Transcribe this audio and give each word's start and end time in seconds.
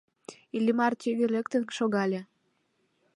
Иллимар 0.55 0.93
тӱгӧ 1.01 1.25
лектын 1.35 1.63
шогале. 1.77 2.21